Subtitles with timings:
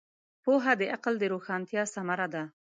[0.43, 2.43] پوهه د عقل د روښانتیا ثمره ده.